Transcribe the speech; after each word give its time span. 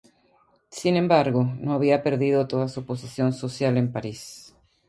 Sin 0.71 0.95
embargo, 0.95 1.43
no 1.59 1.73
había 1.73 2.01
perdido 2.01 2.47
toda 2.47 2.67
su 2.69 2.87
posición 2.87 3.33
social 3.33 3.77
en 3.77 3.91
París. 3.91 4.55